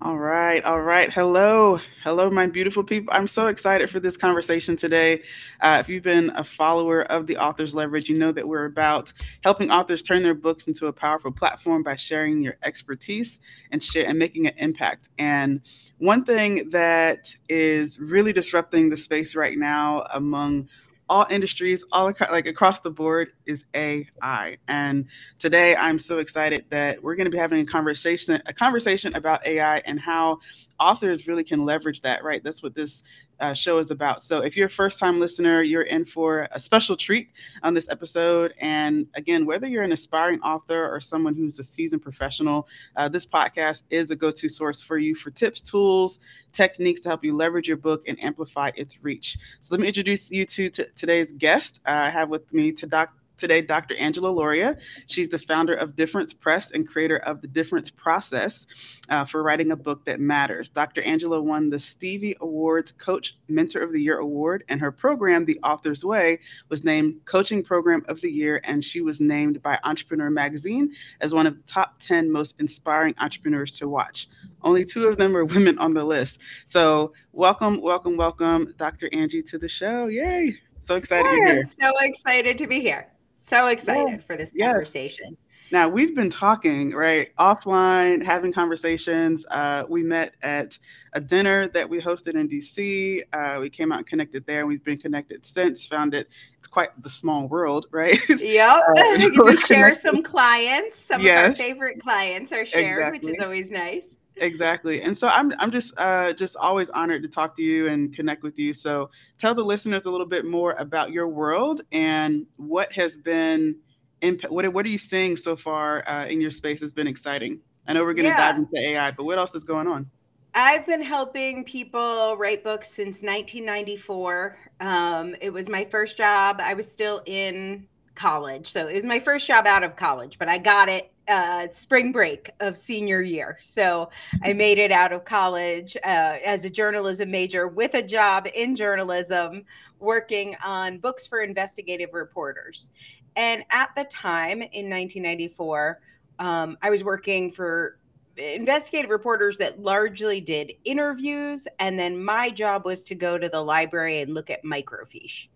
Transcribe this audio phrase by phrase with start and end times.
[0.00, 1.12] All right, all right.
[1.12, 3.12] Hello, hello, my beautiful people.
[3.12, 5.24] I'm so excited for this conversation today.
[5.60, 9.12] Uh, if you've been a follower of the Authors Leverage, you know that we're about
[9.42, 13.40] helping authors turn their books into a powerful platform by sharing your expertise
[13.72, 15.08] and share and making an impact.
[15.18, 15.62] And
[15.98, 20.68] one thing that is really disrupting the space right now among
[21.08, 24.58] all industries, all like across the board is AI.
[24.68, 25.06] And
[25.38, 29.46] today I'm so excited that we're going to be having a conversation, a conversation about
[29.46, 30.38] AI and how
[30.78, 32.42] authors really can leverage that, right?
[32.42, 33.02] That's what this
[33.40, 34.22] uh, show is about.
[34.22, 37.88] So if you're a first time listener, you're in for a special treat on this
[37.88, 38.54] episode.
[38.58, 43.26] And again, whether you're an aspiring author or someone who's a seasoned professional, uh, this
[43.26, 46.18] podcast is a go to source for you for tips, tools,
[46.52, 49.36] techniques to help you leverage your book and amplify its reach.
[49.60, 51.80] So let me introduce you to t- today's guest.
[51.86, 53.96] Uh, I have with me to Dr today Dr.
[53.96, 54.78] Angela Lauria.
[55.06, 58.66] She's the founder of Difference Press and creator of the Difference Process
[59.08, 60.68] uh, for writing a book that matters.
[60.68, 61.00] Dr.
[61.02, 65.58] Angela won the Stevie Awards Coach Mentor of the Year Award, and her program, The
[65.62, 70.30] Author's Way, was named Coaching Program of the Year, and she was named by Entrepreneur
[70.30, 74.28] Magazine as one of the top 10 most inspiring entrepreneurs to watch.
[74.62, 76.40] Only two of them are women on the list.
[76.66, 79.08] So, welcome, welcome, welcome, Dr.
[79.12, 80.08] Angie, to the show.
[80.08, 80.58] Yay!
[80.80, 81.62] So excited to be here.
[81.62, 83.08] So excited to be here.
[83.48, 84.18] So excited yeah.
[84.18, 85.34] for this conversation.
[85.70, 89.46] Now we've been talking right offline, having conversations.
[89.50, 90.78] Uh, we met at
[91.14, 93.22] a dinner that we hosted in DC.
[93.32, 94.66] Uh, we came out and connected there.
[94.66, 95.86] We've been connected since.
[95.86, 98.20] Found it it's quite the small world, right?
[98.28, 98.82] Yep.
[98.98, 100.98] Uh, we share some clients.
[100.98, 101.44] Some yes.
[101.44, 103.30] of our favorite clients are shared, exactly.
[103.30, 107.28] which is always nice exactly and so i'm i'm just uh just always honored to
[107.28, 110.74] talk to you and connect with you so tell the listeners a little bit more
[110.78, 113.76] about your world and what has been
[114.22, 117.58] impact what, what are you seeing so far uh, in your space has been exciting
[117.86, 118.52] i know we're going to yeah.
[118.52, 120.10] dive into ai but what else is going on
[120.54, 124.58] I've been helping people write books since 1994.
[124.80, 126.56] Um, it was my first job.
[126.60, 127.86] I was still in
[128.18, 128.66] college.
[128.66, 132.10] So it was my first job out of college, but I got it uh, spring
[132.12, 133.56] break of senior year.
[133.60, 134.10] So
[134.42, 138.74] I made it out of college uh, as a journalism major with a job in
[138.74, 139.64] journalism,
[139.98, 142.90] working on books for investigative reporters.
[143.36, 146.00] And at the time in 1994,
[146.38, 147.98] um, I was working for
[148.36, 151.66] investigative reporters that largely did interviews.
[151.78, 155.48] And then my job was to go to the library and look at microfiche.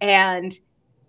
[0.00, 0.58] And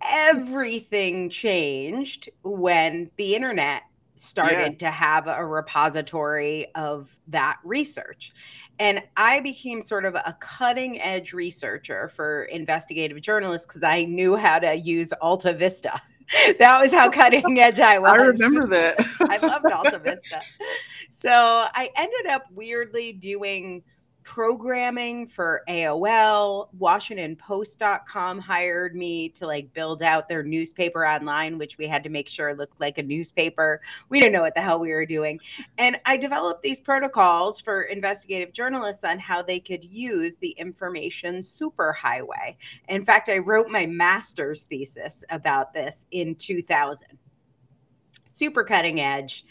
[0.02, 3.82] everything changed when the internet
[4.20, 4.78] started yeah.
[4.78, 8.32] to have a repository of that research.
[8.78, 14.36] And I became sort of a cutting edge researcher for investigative journalists because I knew
[14.36, 15.98] how to use Alta Vista.
[16.58, 18.10] that was how cutting edge I was.
[18.12, 19.06] I remember that.
[19.20, 20.40] I loved Alta Vista.
[21.10, 23.82] So I ended up weirdly doing
[24.22, 26.68] programming for AOL.
[26.78, 32.28] WashingtonPost.com hired me to like build out their newspaper online, which we had to make
[32.28, 33.80] sure looked like a newspaper.
[34.08, 35.40] We didn't know what the hell we were doing.
[35.78, 41.40] And I developed these protocols for investigative journalists on how they could use the information
[41.40, 42.56] superhighway.
[42.88, 47.06] In fact, I wrote my master's thesis about this in 2000.
[48.26, 49.44] Super cutting edge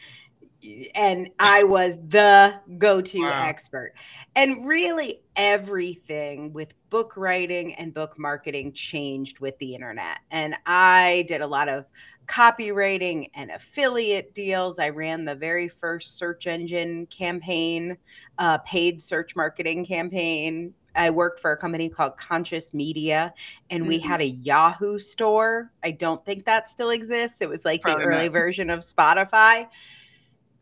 [0.96, 3.46] and I was the go to wow.
[3.46, 3.94] expert.
[4.36, 10.20] And really, everything with book writing and book marketing changed with the internet.
[10.32, 11.86] And I did a lot of
[12.26, 14.80] copywriting and affiliate deals.
[14.80, 17.98] I ran the very first search engine campaign,
[18.38, 20.74] uh, paid search marketing campaign.
[20.96, 23.34] I worked for a company called Conscious Media,
[23.70, 24.08] and we mm-hmm.
[24.10, 25.72] had a Yahoo store.
[25.84, 27.42] I don't think that still exists.
[27.42, 28.34] It was like Probably the early not.
[28.34, 29.68] version of Spotify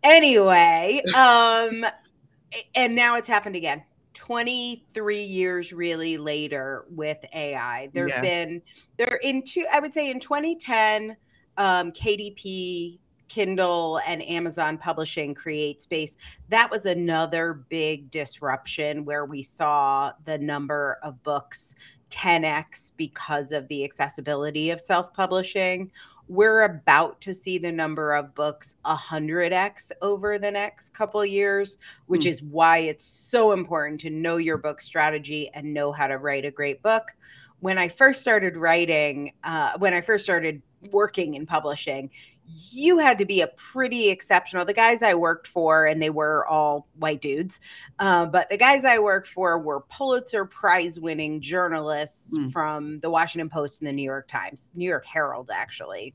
[0.04, 1.86] Anyway, um,
[2.76, 3.84] and now it's happened again.
[4.14, 7.90] 23 years really later with AI.
[7.94, 8.22] There've yeah.
[8.22, 8.62] been
[8.98, 11.16] there in two, I would say in 2010,
[11.58, 12.98] um, KDP,
[13.28, 16.18] Kindle, and Amazon Publishing Create Space.
[16.50, 21.76] That was another big disruption where we saw the number of books
[22.10, 25.92] 10x because of the accessibility of self publishing
[26.28, 31.78] we're about to see the number of books 100x over the next couple years
[32.08, 32.32] which mm.
[32.32, 36.46] is why it's so important to know your book strategy and know how to write
[36.46, 37.12] a great book
[37.60, 42.10] when i first started writing uh, when i first started working in publishing,
[42.48, 44.66] you had to be a pretty exceptional.
[44.66, 47.60] The guys I worked for, and they were all white dudes,
[48.00, 52.52] uh, but the guys I worked for were Pulitzer Prize winning journalists mm.
[52.52, 56.14] from the Washington Post and the New York Times, New York Herald, actually.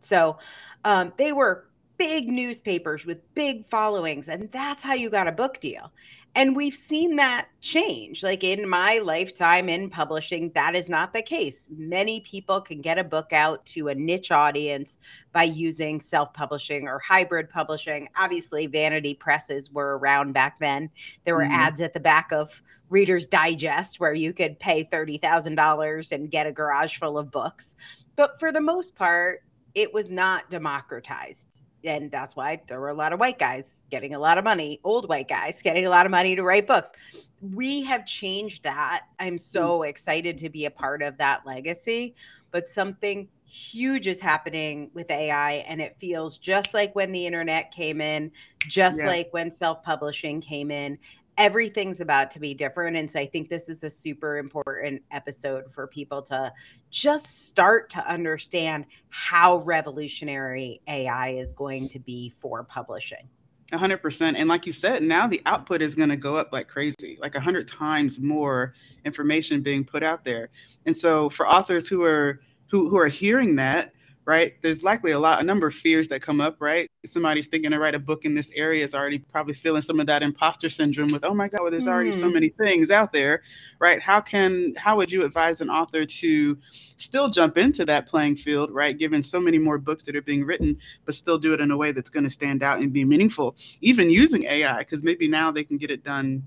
[0.00, 0.38] So
[0.84, 1.66] um, they were
[2.00, 5.92] big newspapers with big followings, and that's how you got a book deal.
[6.34, 8.22] And we've seen that change.
[8.22, 11.68] Like in my lifetime in publishing, that is not the case.
[11.70, 14.96] Many people can get a book out to a niche audience
[15.34, 18.08] by using self publishing or hybrid publishing.
[18.16, 20.88] Obviously, vanity presses were around back then.
[21.24, 21.52] There were mm-hmm.
[21.52, 26.52] ads at the back of Reader's Digest where you could pay $30,000 and get a
[26.52, 27.76] garage full of books.
[28.16, 29.40] But for the most part,
[29.74, 34.14] it was not democratized and that's why there were a lot of white guys getting
[34.14, 36.92] a lot of money, old white guys getting a lot of money to write books.
[37.40, 39.02] We have changed that.
[39.18, 39.40] I'm mm.
[39.40, 42.14] so excited to be a part of that legacy.
[42.50, 47.72] But something huge is happening with AI, and it feels just like when the internet
[47.72, 48.30] came in,
[48.66, 49.06] just yeah.
[49.06, 50.98] like when self publishing came in
[51.38, 52.96] everything's about to be different.
[52.96, 56.52] And so I think this is a super important episode for people to
[56.90, 63.28] just start to understand how revolutionary AI is going to be for publishing.
[63.72, 67.16] 100% and like you said now the output is going to go up like crazy
[67.20, 68.74] like 100 times more
[69.04, 70.50] information being put out there
[70.86, 73.92] and so for authors who are who, who are hearing that
[74.30, 74.54] right?
[74.62, 76.88] There's likely a lot, a number of fears that come up, right?
[77.04, 80.06] Somebody's thinking to write a book in this area is already probably feeling some of
[80.06, 82.34] that imposter syndrome with, oh my God, well, there's already so hmm.
[82.34, 83.42] many things out there,
[83.80, 84.00] right?
[84.00, 86.58] How can, how would you advise an author to
[86.96, 88.96] still jump into that playing field, right?
[88.96, 91.76] Given so many more books that are being written, but still do it in a
[91.76, 95.50] way that's going to stand out and be meaningful, even using AI, because maybe now
[95.50, 96.46] they can get it done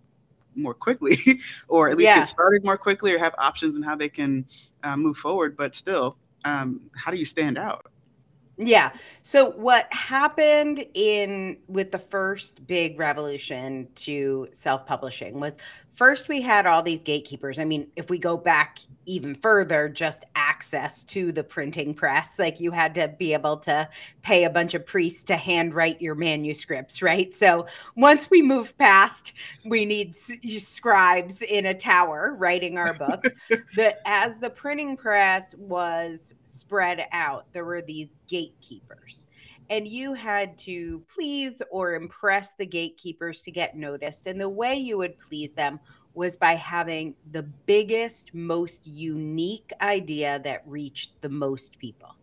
[0.56, 1.18] more quickly
[1.68, 2.20] or at least yeah.
[2.20, 4.46] get started more quickly or have options in how they can
[4.84, 6.16] uh, move forward but still
[6.46, 7.93] um, how do you stand out?
[8.58, 8.92] Yeah.
[9.24, 15.60] So what happened in with the first big revolution to self-publishing was
[15.90, 17.58] first we had all these gatekeepers.
[17.58, 22.60] I mean, if we go back even further, just access to the printing press, like
[22.60, 23.90] you had to be able to
[24.22, 27.34] pay a bunch of priests to handwrite your manuscripts, right?
[27.34, 27.66] So
[27.96, 29.34] once we move past,
[29.66, 33.30] we need scribes in a tower writing our books.
[33.76, 38.43] that as the printing press was spread out, there were these gatekeepers
[39.70, 44.28] and you had to please or impress the gatekeepers to get noticed.
[44.28, 45.80] And the way you would please them
[46.14, 52.16] was by having the biggest, most unique idea that reached the most people.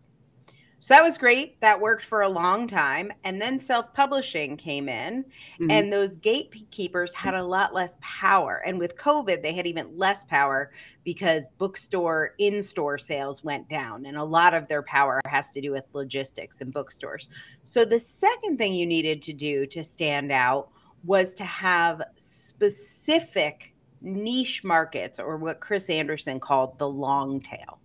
[0.81, 1.61] So that was great.
[1.61, 3.12] That worked for a long time.
[3.23, 5.71] And then self publishing came in, mm-hmm.
[5.71, 8.62] and those gatekeepers had a lot less power.
[8.67, 10.71] And with COVID, they had even less power
[11.05, 14.06] because bookstore in store sales went down.
[14.06, 17.29] And a lot of their power has to do with logistics and bookstores.
[17.62, 20.71] So the second thing you needed to do to stand out
[21.05, 27.81] was to have specific niche markets or what Chris Anderson called the long tail.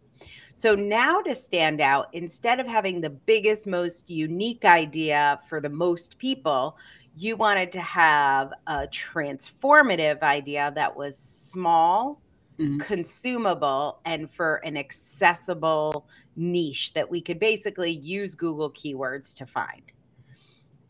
[0.58, 5.70] So now to stand out, instead of having the biggest, most unique idea for the
[5.70, 6.78] most people,
[7.18, 12.22] you wanted to have a transformative idea that was small,
[12.58, 12.78] mm-hmm.
[12.78, 16.08] consumable, and for an accessible
[16.38, 19.92] niche that we could basically use Google keywords to find.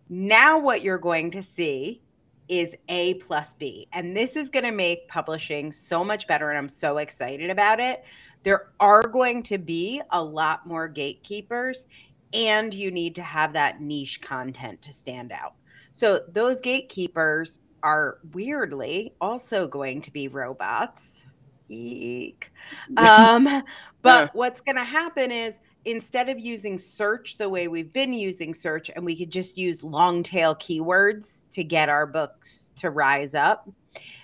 [0.09, 2.03] Now, what you're going to see
[2.47, 3.87] is A plus B.
[3.91, 6.49] And this is going to make publishing so much better.
[6.49, 8.03] And I'm so excited about it.
[8.43, 11.87] There are going to be a lot more gatekeepers,
[12.33, 15.53] and you need to have that niche content to stand out.
[15.91, 21.25] So those gatekeepers are weirdly also going to be robots.
[21.69, 22.51] Eek.
[22.97, 23.63] Um,
[24.01, 28.53] but what's going to happen is instead of using search the way we've been using
[28.53, 33.35] search and we could just use long tail keywords to get our books to rise
[33.35, 33.69] up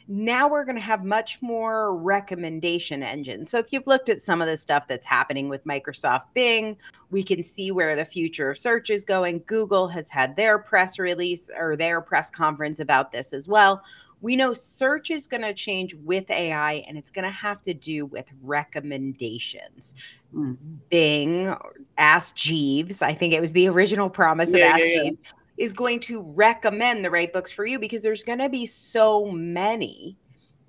[0.08, 3.50] now we're going to have much more recommendation engines.
[3.50, 6.78] So if you've looked at some of the stuff that's happening with Microsoft Bing,
[7.10, 9.44] we can see where the future of search is going.
[9.46, 13.82] Google has had their press release or their press conference about this as well
[14.22, 17.74] we know search is going to change with AI and it's going to have to
[17.74, 19.96] do with recommendations.
[20.34, 20.58] Mm.
[20.90, 21.56] Bing,
[21.98, 25.32] Ask Jeeves, I think it was the original promise yeah, of Ask yeah, Jeeves, yeah.
[25.62, 29.25] Is going to recommend the right books for you because there's going to be so
[29.32, 30.18] many,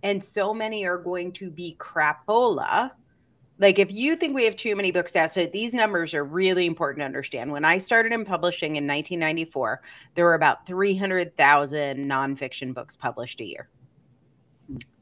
[0.02, 2.90] and so many are going to be crapola
[3.62, 6.66] like if you think we have too many books out, so these numbers are really
[6.66, 7.52] important to understand.
[7.52, 9.80] When I started in publishing in 1994,
[10.14, 13.68] there were about 300,000 nonfiction books published a year.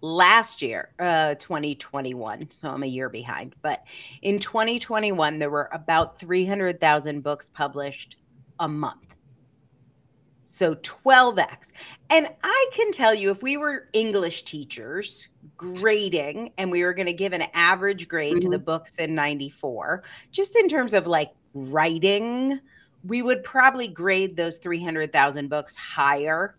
[0.03, 3.83] Last year, uh, 2021, so I'm a year behind, but
[4.21, 8.17] in 2021, there were about 300,000 books published
[8.59, 9.15] a month.
[10.51, 11.73] So 12x.
[12.11, 17.07] And I can tell you, if we were English teachers grading and we were going
[17.07, 18.41] to give an average grade mm-hmm.
[18.41, 18.65] to the mm-hmm.
[18.65, 20.03] books in 94,
[20.33, 22.59] just in terms of like writing,
[23.05, 26.57] we would probably grade those 300,000 books higher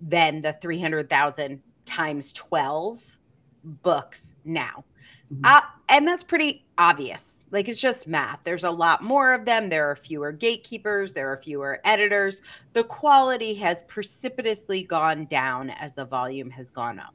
[0.00, 3.18] than the 300,000 times 12
[3.64, 4.84] books now.
[5.32, 5.40] Mm-hmm.
[5.44, 7.44] Uh, and that's pretty obvious.
[7.52, 8.40] Like it's just math.
[8.42, 9.68] There's a lot more of them.
[9.68, 12.42] There are fewer gatekeepers, there are fewer editors.
[12.72, 17.14] The quality has precipitously gone down as the volume has gone up.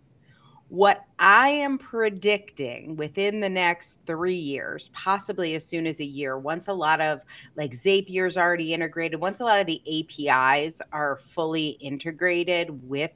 [0.69, 6.38] What I am predicting within the next three years, possibly as soon as a year,
[6.38, 7.21] once a lot of
[7.57, 13.12] like Zapier's already integrated, once a lot of the APIs are fully integrated with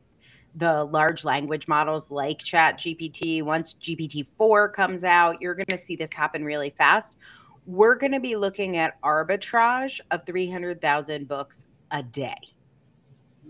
[0.55, 5.77] the large language models like Chat GPT, once GPT 4 comes out, you're going to
[5.77, 7.17] see this happen really fast.
[7.65, 12.35] We're going to be looking at arbitrage of 300,000 books a day.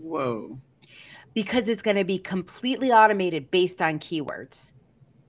[0.00, 0.58] Whoa
[1.34, 4.72] because it's going to be completely automated based on keywords.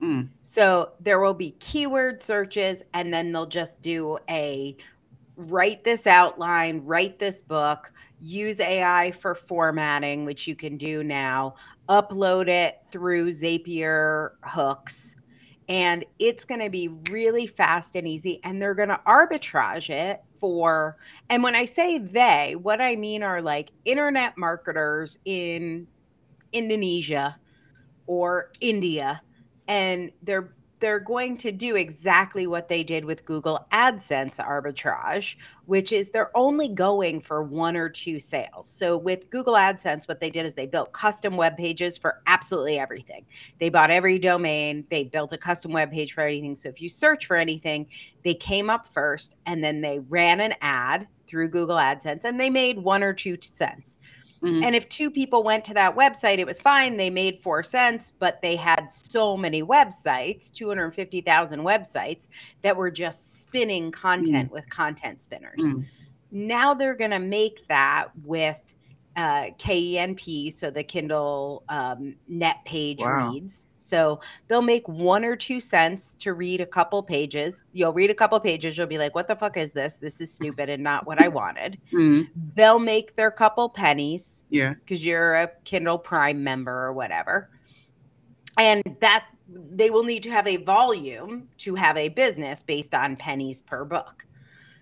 [0.02, 0.28] Mm.
[0.42, 4.76] So there will be keyword searches, and then they'll just do a
[5.36, 11.54] write this outline, write this book, use AI for formatting, which you can do now,
[11.88, 15.16] upload it through Zapier hooks.
[15.68, 18.38] And it's going to be really fast and easy.
[18.44, 20.98] And they're going to arbitrage it for,
[21.30, 25.86] and when I say they, what I mean are like internet marketers in
[26.52, 27.38] Indonesia
[28.06, 29.22] or India
[29.66, 30.52] and they're
[30.84, 36.36] they're going to do exactly what they did with Google AdSense arbitrage, which is they're
[36.36, 38.68] only going for one or two sales.
[38.68, 42.78] So with Google AdSense, what they did is they built custom web pages for absolutely
[42.78, 43.24] everything.
[43.58, 46.54] They bought every domain, they built a custom web page for anything.
[46.54, 47.86] So if you search for anything,
[48.22, 52.50] they came up first and then they ran an ad through Google AdSense and they
[52.50, 53.96] made one or two cents.
[54.44, 54.62] Mm-hmm.
[54.62, 56.98] And if two people went to that website, it was fine.
[56.98, 62.28] They made four cents, but they had so many websites 250,000 websites
[62.62, 64.54] that were just spinning content mm-hmm.
[64.54, 65.60] with content spinners.
[65.60, 65.80] Mm-hmm.
[66.30, 68.60] Now they're going to make that with
[69.16, 73.30] uh, KENP, so the Kindle um, net page wow.
[73.30, 73.68] reads.
[73.76, 77.62] So they'll make one or two cents to read a couple pages.
[77.72, 78.76] You'll read a couple pages.
[78.76, 79.96] You'll be like, what the fuck is this?
[79.96, 81.78] This is stupid and not what I wanted.
[81.92, 82.22] Mm-hmm.
[82.54, 84.44] They'll make their couple pennies.
[84.50, 84.74] Yeah.
[84.74, 87.50] Because you're a Kindle Prime member or whatever.
[88.58, 93.16] And that they will need to have a volume to have a business based on
[93.16, 94.26] pennies per book.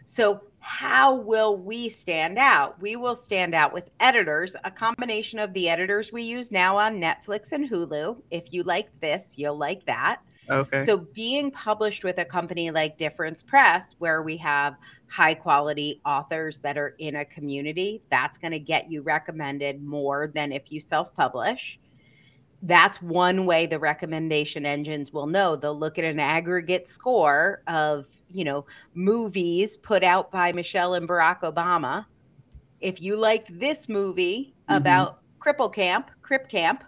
[0.04, 2.80] So how will we stand out?
[2.80, 7.00] We will stand out with editors, a combination of the editors we use now on
[7.00, 8.22] Netflix and Hulu.
[8.30, 10.22] If you like this, you'll like that.
[10.48, 10.78] Okay.
[10.80, 14.76] So being published with a company like Difference Press, where we have
[15.08, 20.30] high quality authors that are in a community, that's going to get you recommended more
[20.32, 21.78] than if you self publish
[22.62, 28.06] that's one way the recommendation engines will know they'll look at an aggregate score of
[28.30, 28.64] you know
[28.94, 32.06] movies put out by michelle and barack obama
[32.80, 34.76] if you liked this movie mm-hmm.
[34.76, 36.84] about cripple camp crip camp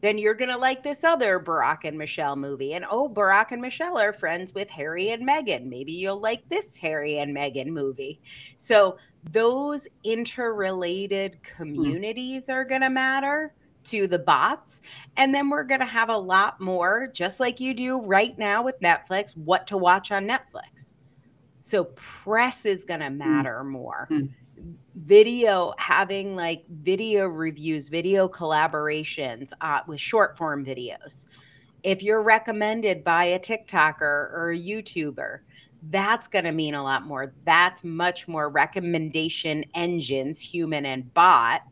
[0.00, 3.60] then you're going to like this other barack and michelle movie and oh barack and
[3.60, 8.18] michelle are friends with harry and meghan maybe you'll like this harry and meghan movie
[8.56, 8.96] so
[9.30, 11.42] those interrelated mm.
[11.42, 12.54] communities mm.
[12.54, 13.52] are going to matter
[13.90, 14.80] to the bots.
[15.16, 18.62] And then we're going to have a lot more, just like you do right now
[18.62, 20.94] with Netflix, what to watch on Netflix.
[21.60, 23.18] So press is going to mm.
[23.18, 24.08] matter more.
[24.10, 24.30] Mm.
[24.94, 31.26] Video, having like video reviews, video collaborations uh, with short form videos.
[31.84, 35.40] If you're recommended by a TikToker or a YouTuber,
[35.90, 37.32] that's going to mean a lot more.
[37.44, 41.62] That's much more recommendation engines, human and bot,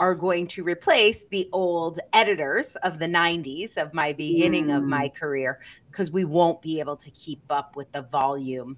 [0.00, 4.76] are going to replace the old editors of the 90s of my beginning mm.
[4.76, 5.58] of my career
[5.90, 8.76] because we won't be able to keep up with the volume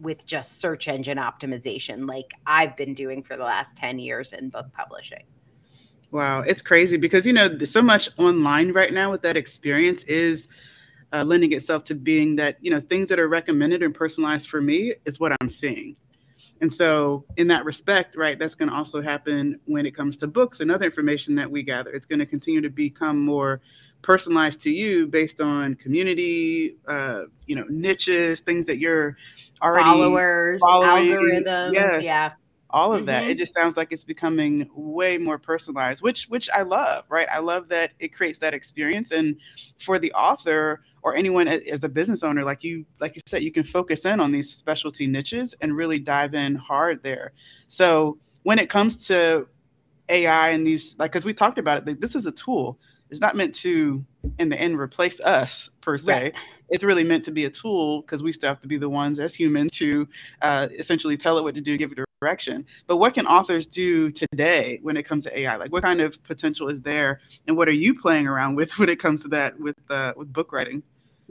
[0.00, 4.48] with just search engine optimization like I've been doing for the last 10 years in
[4.48, 5.24] book publishing.
[6.10, 10.48] Wow, it's crazy because you know so much online right now with that experience is
[11.12, 14.60] uh, lending itself to being that you know things that are recommended and personalized for
[14.60, 15.96] me is what I'm seeing.
[16.60, 20.26] And so, in that respect, right, that's going to also happen when it comes to
[20.26, 21.90] books and other information that we gather.
[21.90, 23.62] It's going to continue to become more
[24.02, 29.16] personalized to you based on community, uh, you know, niches, things that you're
[29.62, 31.06] already followers, following.
[31.06, 32.02] algorithms, yes.
[32.02, 32.32] yeah,
[32.70, 33.06] all of mm-hmm.
[33.06, 33.24] that.
[33.24, 37.28] It just sounds like it's becoming way more personalized, which which I love, right?
[37.32, 39.36] I love that it creates that experience, and
[39.78, 43.52] for the author or anyone as a business owner like you like you said you
[43.52, 47.32] can focus in on these specialty niches and really dive in hard there
[47.68, 49.46] so when it comes to
[50.10, 52.00] AI and these like because we talked about it.
[52.00, 52.78] This is a tool.
[53.10, 54.04] It's not meant to
[54.38, 56.22] in the end replace us per se.
[56.22, 56.34] Right.
[56.68, 59.18] It's really meant to be a tool because we still have to be the ones
[59.18, 60.08] as humans to
[60.42, 62.66] uh, essentially tell it what to do, give it direction.
[62.86, 65.56] But what can authors do today when it comes to AI?
[65.56, 68.88] Like, what kind of potential is there, and what are you playing around with when
[68.88, 70.82] it comes to that with uh, with book writing?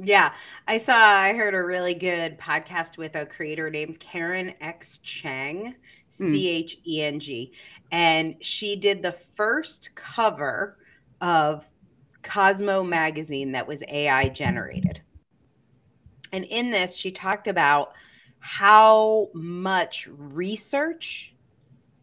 [0.01, 0.33] Yeah,
[0.65, 5.75] I saw, I heard a really good podcast with a creator named Karen X Cheng,
[6.17, 6.31] hmm.
[6.31, 7.53] C H E N G.
[7.91, 10.77] And she did the first cover
[11.19, 11.69] of
[12.23, 15.01] Cosmo magazine that was AI generated.
[16.31, 17.93] And in this, she talked about
[18.39, 21.33] how much research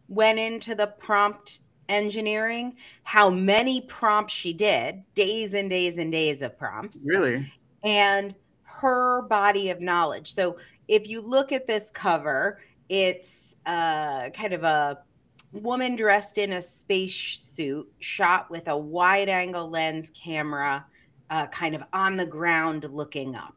[0.07, 6.41] went into the prompt engineering, how many prompts she did, days and days and days
[6.41, 7.05] of prompts.
[7.09, 7.51] Really?
[7.83, 10.31] And her body of knowledge.
[10.31, 10.57] So
[10.87, 12.59] if you look at this cover,
[12.89, 14.99] it's uh, kind of a
[15.63, 20.85] woman dressed in a space suit, shot with a wide angle lens camera,
[21.29, 23.55] uh, kind of on the ground looking up.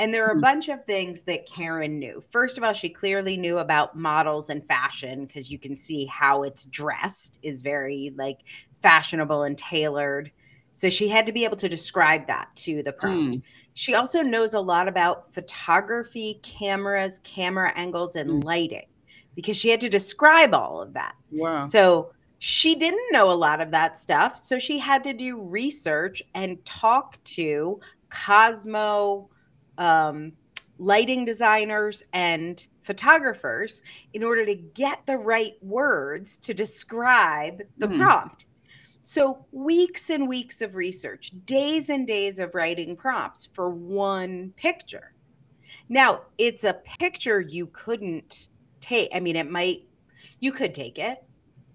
[0.00, 0.40] And there are a hmm.
[0.40, 2.22] bunch of things that Karen knew.
[2.30, 6.44] First of all, she clearly knew about models and fashion because you can see how
[6.44, 8.40] it's dressed is very like
[8.80, 10.30] fashionable and tailored.
[10.70, 13.38] So she had to be able to describe that to the prompt.
[13.38, 13.42] Mm.
[13.74, 18.44] She also knows a lot about photography, cameras, camera angles, and mm.
[18.44, 18.86] lighting
[19.38, 21.14] because she had to describe all of that.
[21.30, 21.62] Wow.
[21.62, 24.36] So she didn't know a lot of that stuff.
[24.36, 27.78] So she had to do research and talk to
[28.10, 29.30] Cosmo
[29.78, 30.32] um,
[30.78, 33.80] lighting designers and photographers
[34.12, 37.96] in order to get the right words to describe the mm.
[37.96, 38.46] prompt.
[39.04, 45.14] So, weeks and weeks of research, days and days of writing prompts for one picture.
[45.88, 48.48] Now, it's a picture you couldn't
[48.88, 49.10] take.
[49.14, 49.82] I mean, it might,
[50.40, 51.22] you could take it.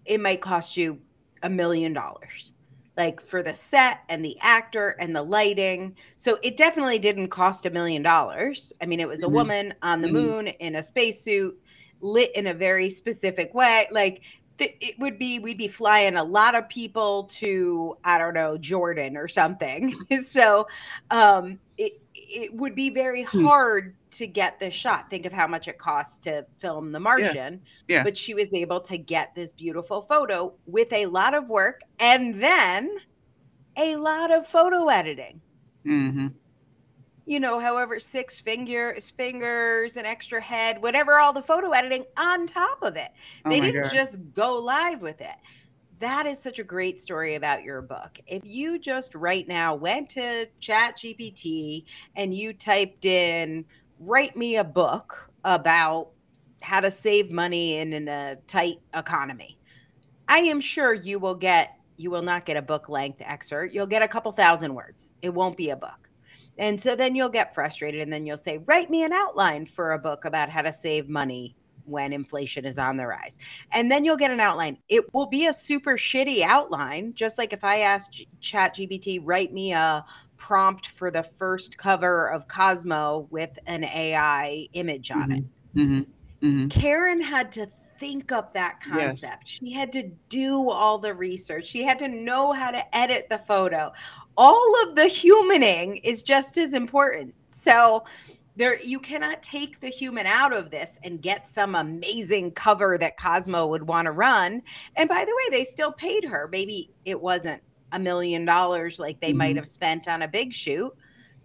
[0.06, 1.00] It might cost you
[1.42, 2.52] a million dollars,
[2.98, 5.96] like for the set and the actor and the lighting.
[6.18, 8.74] So it definitely didn't cost a million dollars.
[8.82, 9.36] I mean, it was a mm-hmm.
[9.36, 10.16] woman on the mm-hmm.
[10.16, 11.60] moon in a spacesuit,
[12.02, 13.88] lit in a very specific way.
[13.92, 14.24] Like,
[14.60, 19.18] it would be we'd be flying a lot of people to i don't know jordan
[19.18, 19.94] or something
[20.26, 20.68] so
[21.10, 23.46] um it it would be very hmm.
[23.46, 25.10] hard to get this shot.
[25.10, 27.62] Think of how much it costs to film The Martian.
[27.88, 27.98] Yeah.
[27.98, 28.04] yeah.
[28.04, 32.42] But she was able to get this beautiful photo with a lot of work and
[32.42, 32.96] then
[33.78, 35.42] a lot of photo editing.
[35.86, 36.28] Mm-hmm.
[37.26, 42.48] You know, however, six fingers, fingers, an extra head, whatever, all the photo editing on
[42.48, 43.10] top of it.
[43.46, 43.94] Oh they didn't God.
[43.94, 45.36] just go live with it
[46.04, 48.20] that is such a great story about your book.
[48.28, 51.86] If you just right now went to Chat GPT
[52.18, 53.64] and you typed in
[54.00, 56.10] write me a book about
[56.62, 59.60] how to save money in, in a tight economy.
[60.28, 63.74] I am sure you will get you will not get a book length excerpt.
[63.74, 65.14] You'll get a couple thousand words.
[65.22, 66.10] It won't be a book.
[66.58, 69.92] And so then you'll get frustrated and then you'll say, "Write me an outline for
[69.92, 73.38] a book about how to save money when inflation is on the rise."
[73.72, 74.78] And then you'll get an outline.
[74.90, 79.54] It will be a super shitty outline, just like if I asked Chat GPT, "Write
[79.54, 80.06] me a
[80.44, 85.32] prompt for the first cover of Cosmo with an AI image on mm-hmm.
[85.32, 85.44] it.
[85.76, 86.02] Mm-hmm.
[86.44, 86.68] Mm-hmm.
[86.68, 89.44] Karen had to think up that concept.
[89.46, 89.60] Yes.
[89.64, 91.68] She had to do all the research.
[91.68, 93.94] She had to know how to edit the photo.
[94.36, 97.34] All of the humaning is just as important.
[97.48, 98.04] So
[98.56, 103.18] there you cannot take the human out of this and get some amazing cover that
[103.18, 104.62] Cosmo would want to run.
[104.96, 106.48] And by the way, they still paid her.
[106.52, 109.38] Maybe it wasn't a million dollars like they mm-hmm.
[109.38, 110.94] might have spent on a big shoot.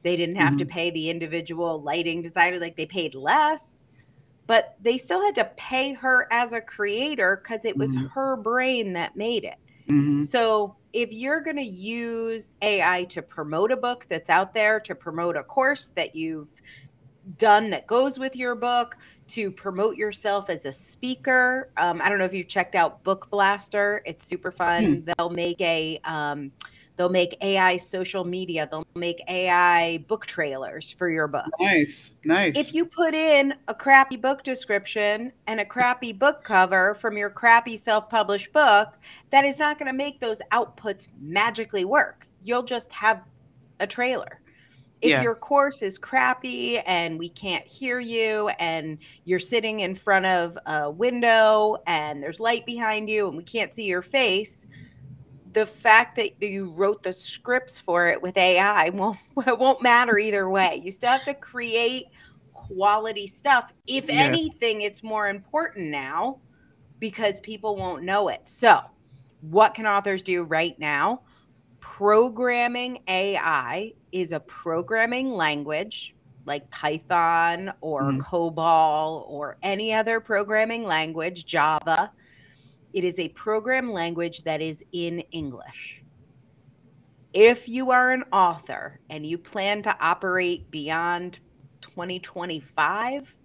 [0.02, 0.58] They didn't have mm-hmm.
[0.58, 3.88] to pay the individual lighting designer, like they paid less,
[4.46, 8.06] but they still had to pay her as a creator because it was mm-hmm.
[8.06, 9.56] her brain that made it.
[9.88, 10.22] Mm-hmm.
[10.22, 14.94] So if you're going to use AI to promote a book that's out there, to
[14.94, 16.48] promote a course that you've
[17.36, 18.96] done that goes with your book
[19.28, 21.70] to promote yourself as a speaker.
[21.76, 24.02] Um, I don't know if you've checked out Book Blaster.
[24.06, 24.84] It's super fun.
[24.84, 25.00] Hmm.
[25.04, 26.52] They'll make a um,
[26.96, 28.68] they'll make AI social media.
[28.70, 31.48] They'll make AI book trailers for your book.
[31.60, 32.56] Nice, nice.
[32.56, 37.30] If you put in a crappy book description and a crappy book cover from your
[37.30, 38.94] crappy self-published book,
[39.30, 42.26] that is not going to make those outputs magically work.
[42.42, 43.22] You'll just have
[43.80, 44.40] a trailer
[45.00, 45.22] if yeah.
[45.22, 50.58] your course is crappy and we can't hear you and you're sitting in front of
[50.66, 54.66] a window and there's light behind you and we can't see your face
[55.52, 60.50] the fact that you wrote the scripts for it with ai won't won't matter either
[60.50, 62.06] way you still have to create
[62.52, 64.14] quality stuff if yeah.
[64.20, 66.38] anything it's more important now
[66.98, 68.80] because people won't know it so
[69.40, 71.22] what can authors do right now?
[71.80, 78.20] Programming AI is a programming language like Python or Mhm.
[78.20, 82.12] COBOL or any other programming language, Java.
[82.92, 86.02] It is a program language that is in English.
[87.34, 91.40] If you are an author and you plan to operate beyond
[91.82, 93.36] 2025,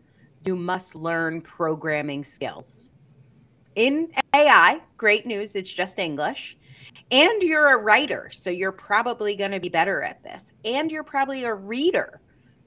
[0.45, 2.91] you must learn programming skills.
[3.75, 6.57] In AI, great news, it's just English.
[7.11, 10.53] And you're a writer, so you're probably going to be better at this.
[10.65, 12.21] And you're probably a reader,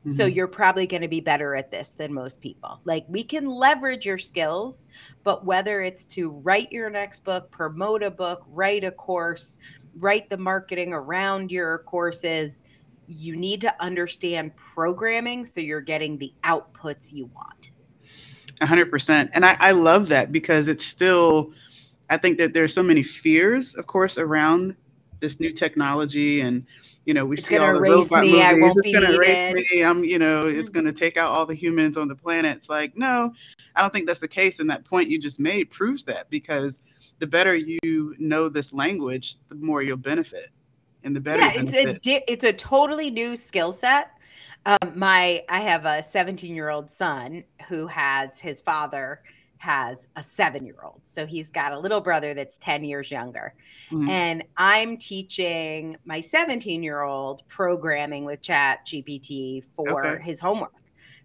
[0.05, 0.35] so Mhm.
[0.35, 2.81] you're probably going to be better at this than most people.
[2.85, 4.89] Like we can leverage your skills,
[5.25, 9.59] but whether it's to write your next book, promote a book, write a course,
[9.99, 12.63] write the marketing around your courses,
[13.09, 17.71] you need to understand programming so you're getting the outputs you want.
[18.61, 19.31] A hundred percent.
[19.35, 21.53] And I, I love that because it's still,
[22.11, 24.77] I think that there's so many fears, of course, around
[25.21, 26.67] this new technology and
[27.05, 28.63] you know, we It's see all the erase robot me, I movies.
[28.63, 29.85] won't It's gonna erase me.
[29.85, 30.75] I'm, you know, it's Mhm.
[30.75, 32.57] gonna take out all the humans on the planet.
[32.57, 33.33] It's like, no,
[33.77, 34.59] I don't think that's the case.
[34.59, 36.81] And that point you just made proves that because
[37.21, 40.49] the better you know this language, the more you'll benefit.
[41.05, 44.11] And the better yeah it's a di- it's a totally new skill set
[44.65, 49.21] um, my i have a 17 year old son who has his father
[49.59, 53.55] has a seven year old so he's got a little brother that's 10 years younger
[53.91, 54.09] Mhm.
[54.09, 60.25] and i'm teaching my 17 year old programming with chat gpt for Okay.
[60.25, 60.73] his homework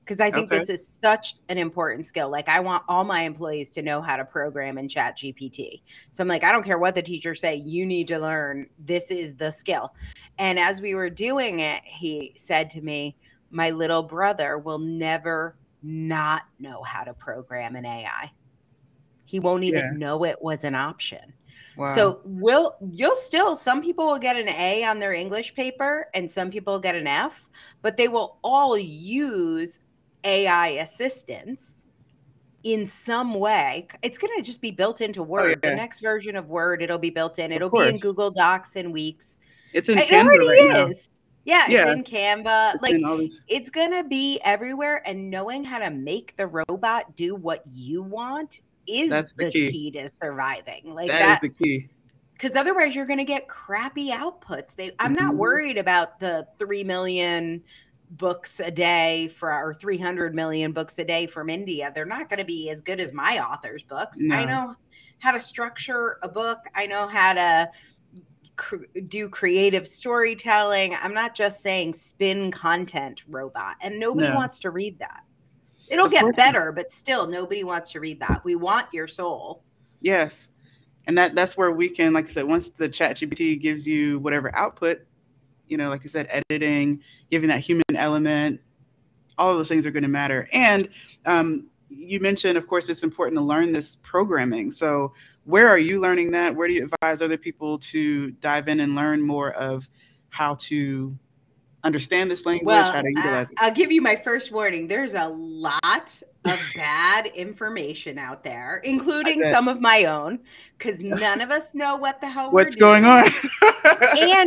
[0.04, 0.60] because i think Okay.
[0.60, 4.15] this is such an important skill like i want all my employees to know how
[4.17, 7.56] to program in chat gpt so I'm like, I don't care what the teachers say,
[7.56, 8.67] you need to learn.
[8.78, 9.94] This is the skill.
[10.38, 13.15] And as we were doing it, he said to me,
[13.50, 18.32] My little brother will never not know how to program an AI.
[19.26, 19.91] He won't even Yeah.
[19.98, 21.34] know it was an option.
[21.78, 21.96] Wow.
[21.96, 26.30] So will you'll still some people will get an A on their English paper and
[26.30, 27.48] some people get an F,
[27.82, 29.80] but they will all use
[30.24, 31.86] AI assistance
[32.63, 33.88] in some way.
[34.04, 35.60] It's going to just be built into oh, Word.
[35.63, 35.70] yeah.
[35.72, 37.52] The next version of Word, it'll be built in.
[37.52, 37.98] It'll be in.
[37.98, 39.39] Google Docs in weeks.
[39.74, 40.89] it's in It already right now.
[41.45, 41.82] Yeah, Yeah.
[41.84, 42.75] it's in Canva.
[42.75, 47.15] It's Like in it's going to be everywhere and knowing how to make the robot
[47.15, 49.71] do what you want is That's the the key.
[49.71, 49.91] key.
[49.91, 50.93] to surviving.
[50.93, 51.89] Like That is the key.
[52.34, 54.75] because otherwise you're going to get crappy outputs.
[54.75, 55.38] They I'm not Mhm.
[55.38, 57.63] worried about the 3 million
[58.12, 61.91] books a day for or 300 million books a day from India.
[61.95, 64.19] They're not going to be as good as my author's books.
[64.32, 64.75] I know
[65.19, 66.58] how to structure a book.
[66.75, 67.69] I know how to
[68.62, 70.93] cr- do creative storytelling.
[71.02, 74.36] I'm not just saying spin content robot and nobody No.
[74.36, 75.24] wants to read that.
[75.89, 76.45] It'll Of get course not.
[76.45, 78.41] better, but still nobody wants to read that.
[78.45, 79.63] We want your soul.
[80.00, 80.47] Yes.
[81.08, 84.19] And that that's where we can, like I said, once the chat GPT gives you
[84.19, 85.00] whatever output,
[85.67, 88.62] you know, like you said, editing, giving that human element,
[89.39, 90.47] all of those things are going to matter.
[90.54, 90.88] And
[91.26, 94.71] um, you mentioned, of course, it's important to learn this programming.
[94.71, 96.56] So where are you learning that?
[96.56, 99.88] Where do you advise other people to dive in and learn more of
[100.30, 101.17] how to
[101.84, 103.58] understand this language, Well, how to utilize it?
[103.60, 104.88] I'll give you my first warning.
[104.88, 110.39] There's a lot of bad information out there, including some of my own,
[110.77, 113.23] because none of us know what the hell What's going on?
[113.25, 113.32] and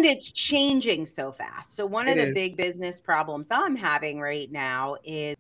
[0.04, 1.74] it's changing so fast.
[1.74, 2.34] So one of It the is.
[2.34, 5.36] big business problems I'm having right now is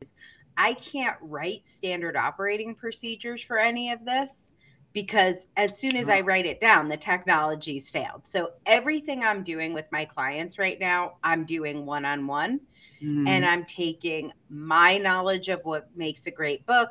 [0.56, 4.52] I can't write standard operating procedures for any of this
[4.92, 6.18] because as soon as mm-hmm.
[6.18, 8.26] I write it down, the technology's failed.
[8.26, 12.60] So everything I'm doing with my clients right now, I'm doing one on one
[13.00, 13.44] and mm-hmm.
[13.44, 16.90] I'm taking my knowledge of what makes a great book,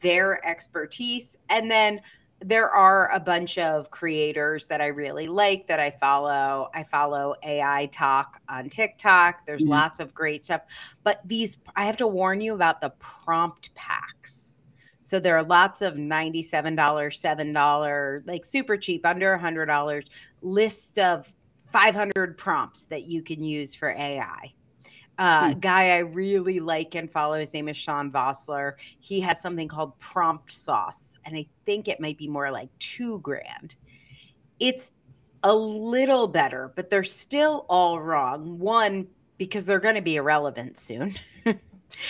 [0.00, 2.00] their expertise, and then
[2.40, 6.68] there are a bunch of creators that I really like that I follow.
[6.72, 9.44] I follow AI Talk on TikTok.
[9.44, 9.70] There's Mhm.
[9.70, 10.62] lots of great stuff.
[11.02, 14.56] But these, I have to warn you about the prompt packs.
[15.00, 20.04] So there are lots of $97, $7, like super cheap, under $100
[20.42, 21.34] list of
[21.72, 24.52] 500 prompts that you can use for AI.
[25.18, 27.34] Uh, guy I really like and follow.
[27.34, 28.74] His name is Sean Vossler.
[29.00, 33.18] He has something called Prompt Sauce, and I think it might be more like two
[33.20, 33.74] grand.
[34.60, 34.92] It's
[35.42, 38.58] a little better, but they're still all wrong.
[38.58, 41.14] One, because they're going to be irrelevant soon.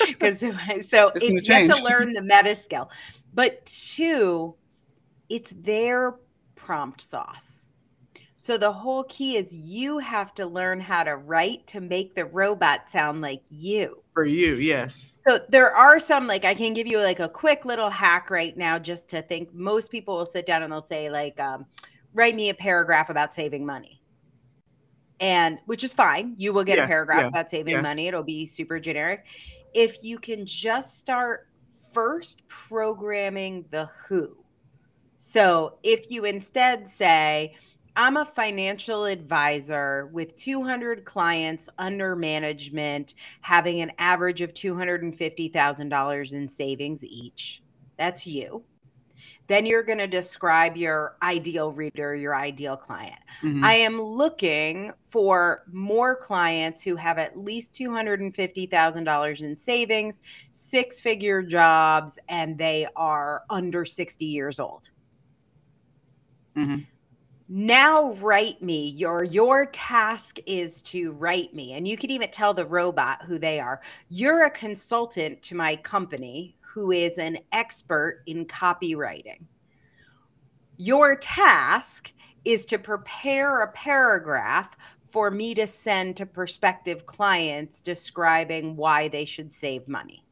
[0.07, 0.41] Because
[0.89, 2.91] so It's it's have to learn the meta skill.
[3.35, 4.55] But two,
[5.29, 6.17] it's their
[6.55, 7.68] prompt sauce.
[8.39, 12.25] So the whole key is you have to learn how to write to make the
[12.25, 14.05] robot sound like you.
[14.15, 15.19] For you, yes.
[15.21, 18.57] So there are some like I can give you like a quick little hack right
[18.57, 21.67] now just to think most people will sit down and they'll say like um
[22.15, 24.01] write me a paragraph about saving money.
[25.21, 26.35] And which is fine.
[26.39, 27.81] You will get Yeah, a paragraph yeah, about saving yeah.
[27.83, 28.07] money.
[28.07, 29.27] It'll be super generic.
[29.75, 31.49] If you can just start
[31.93, 34.37] first programming the who.
[35.17, 37.57] So if you instead say,
[37.99, 46.47] I'm a financial advisor with 200 clients under management, having an average of $250,000 in
[46.47, 47.61] savings each.
[47.97, 48.63] That's you.
[49.49, 53.19] Then you're going to describe your ideal reader, your ideal client.
[53.43, 53.65] Mhm.
[53.65, 61.43] I am looking for more clients who have at least $250,000 in savings, six figure
[61.43, 64.91] jobs, and they are under 60 years old.
[66.55, 66.87] Mhm.
[67.49, 68.91] Now write me.
[68.91, 71.73] Your your task is to write me.
[71.73, 73.81] And you can even tell the robot who they are.
[74.11, 79.45] You're a consultant to my company who is an expert in copywriting.
[80.77, 82.13] Your task
[82.45, 89.25] is to prepare a paragraph for me to send to prospective clients describing why they
[89.25, 90.23] should save money.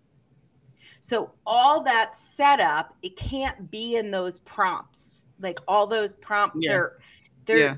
[1.00, 5.24] So all that setup, it can't be in those prompts.
[5.38, 6.72] Like all those prompts, Yeah.
[6.72, 6.98] they're
[7.46, 7.76] they're Yeah.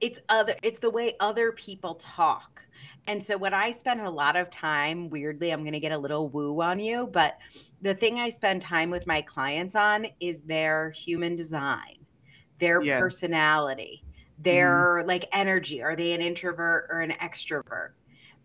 [0.00, 2.62] it's other it's the way other people talk.
[3.08, 6.28] And so what I spend a lot of time, weirdly, I'm gonna get a little
[6.28, 7.38] woo on you, but
[7.82, 12.06] the thing I spend time with my clients on is their human design,
[12.58, 13.00] their Yes.
[13.00, 14.42] personality, mm-hmm.
[14.42, 15.82] their like energy.
[15.82, 17.92] Are they an introvert or an extrovert?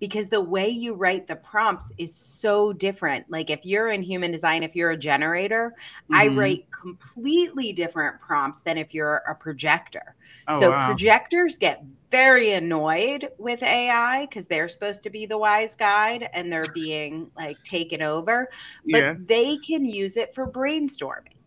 [0.02, 3.30] Because the way you write the prompts is so different.
[3.30, 5.74] Like if you're in human design, if you're a generator,
[6.12, 6.38] I Mhm.
[6.38, 10.16] write completely different prompts than if you're a projector.
[10.48, 10.88] Oh, so wow.
[10.88, 16.52] projectors get very annoyed with AI because they're supposed to be the wise guide and
[16.52, 18.50] they're being like taken over,
[18.90, 19.16] but yeah.
[19.20, 21.38] they can use it for brainstorming.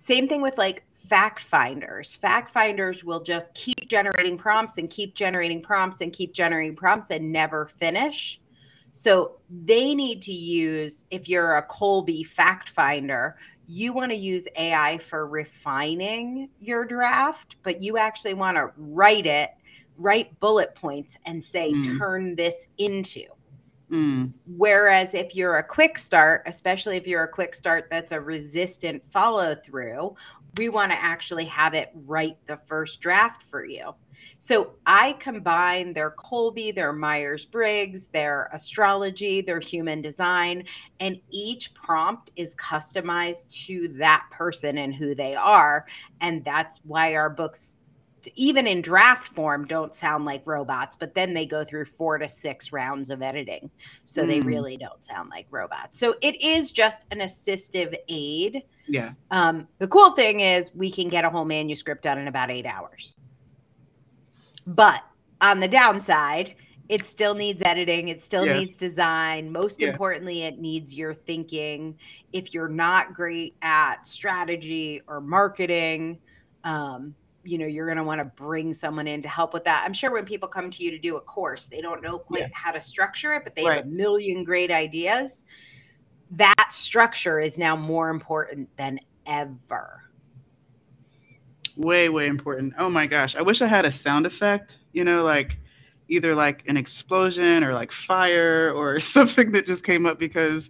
[0.00, 2.14] Same thing with like fact finders.
[2.14, 7.10] Fact finders will just keep generating prompts and keep generating prompts and keep generating prompts
[7.10, 8.40] and never finish.
[8.92, 14.46] So they need to use, if you're a Kolbe fact finder, you want to use
[14.56, 19.50] AI for refining your draft, but you actually want to write it,
[19.96, 21.98] write bullet points and say, Mm.
[21.98, 23.24] turn this into.
[23.90, 24.32] Mm.
[24.46, 29.02] Whereas if you're a quick start, especially if you're a quick start that's a resistant
[29.04, 30.14] follow through,
[30.56, 33.94] we want to actually have it write the first draft for you.
[34.38, 40.64] So I combine their Kolbe, their Myers Briggs, their astrology, their human design,
[41.00, 45.86] and each prompt is customized to that person and who they are.
[46.20, 47.78] And that's why our books
[48.34, 52.28] even in draft form don't sound like robots but then they go through four to
[52.28, 53.70] six rounds of editing.
[54.04, 54.44] So they Mm.
[54.46, 55.98] really don't sound like robots.
[55.98, 58.62] So it is just an assistive aid.
[58.90, 59.12] Yeah.
[59.30, 62.64] um, the cool thing is we can get a whole manuscript done in about eight
[62.66, 63.16] hours.
[64.66, 65.02] But
[65.40, 66.54] on the downside
[66.88, 69.52] it still needs editing it still needs design.
[69.52, 69.88] Most Yeah.
[69.88, 71.98] importantly it needs your thinking.
[72.32, 76.18] If you're not great at strategy or marketing
[76.64, 77.14] um,
[77.48, 79.92] you know you're going to want to bring someone in to help with that i'm
[79.92, 82.48] sure when people come to you to do a course they don't know quite Yeah.
[82.52, 83.76] how to structure it but they Right.
[83.78, 85.42] have a million great ideas
[86.32, 90.02] that structure is now more important than ever
[91.76, 92.74] Way, way important.
[92.76, 93.36] Oh my gosh.
[93.36, 95.58] I wish I had a sound effect, you know, like
[96.08, 100.68] either like an explosion or like fire or something that just came up because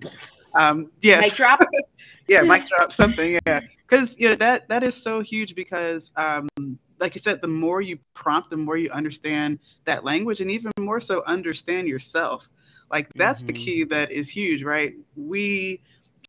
[0.54, 1.20] um yes.
[1.22, 1.60] mic drop
[2.28, 3.38] yeah, mic drop something.
[3.46, 3.60] Yeah.
[3.86, 6.48] Cause you know that that is so huge because um
[7.00, 10.72] like you said, the more you prompt, the more you understand that language and even
[10.80, 12.48] more so understand yourself.
[12.90, 13.56] Like that's the Mhm.
[13.56, 14.94] key that is huge, right?
[15.14, 15.80] We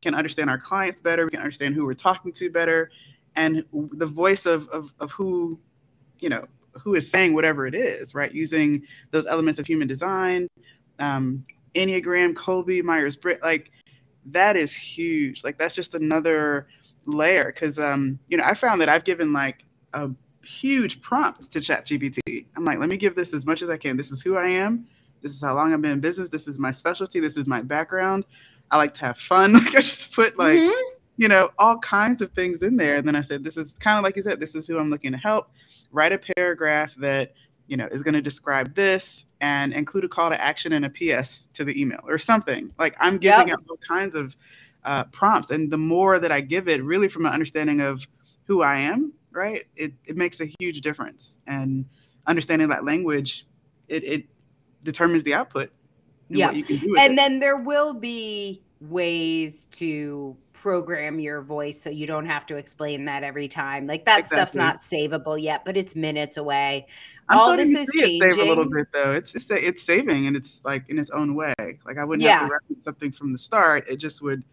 [0.02, 2.92] can understand our clients better, we can understand who we're talking to better,
[3.36, 5.60] and the voice of of, of who,
[6.20, 8.34] you know, who is saying whatever it is, right?
[8.34, 10.48] Using those elements of human design,
[11.00, 13.72] um, Enneagram, Kolbe, Myers Briggs, like
[14.34, 15.44] that is huge.
[15.44, 16.68] Like that's just another
[17.06, 17.52] layer.
[17.54, 19.64] Because um, you know, I found that I've given like
[19.94, 20.10] a
[20.44, 22.46] huge prompt to Chat ChatGPT.
[22.56, 23.98] I'm like, let me give this as much as I can.
[23.98, 24.88] This is who I am.
[25.22, 26.30] This is how long I've been in business.
[26.30, 27.20] This is my specialty.
[27.20, 28.26] This is my background.
[28.72, 29.54] I like to have fun.
[29.66, 30.82] Like I just put like Mhm.
[31.18, 32.96] you know, all kinds of things in there.
[32.96, 34.90] And then I said, this is kind of like you said, this is who I'm
[34.90, 35.52] looking to help.
[35.92, 37.34] Write a paragraph that,
[37.70, 40.90] you know, is going to describe this and include a call to action and a
[40.90, 42.74] PS to the email or something.
[42.80, 43.60] Like I'm giving Yep.
[43.60, 44.36] out all kinds of
[44.84, 45.52] uh, prompts.
[45.52, 48.06] And the more that I give it, really from an understanding of
[48.46, 51.38] who I am, right, it, it makes a huge difference.
[51.46, 51.86] And
[52.26, 53.46] understanding that language,
[53.88, 54.26] it, it
[54.84, 55.72] determines the output.
[56.30, 56.48] and Yeah.
[56.48, 57.16] What you can do with and it.
[57.18, 63.06] then there will be ways to program your voice so you don't have to explain
[63.06, 63.86] that every time.
[63.86, 64.38] Like that exactly.
[64.38, 66.86] stuff's not savable yet, but it's minutes away.
[67.30, 68.28] I'm All this is changing.
[68.28, 69.14] It save a little bit though.
[69.14, 71.54] It's it's it's saving and it's like in its own way.
[71.86, 72.40] Like I wouldn't yeah.
[72.40, 73.90] have to reference something from the start.
[73.90, 74.44] It just would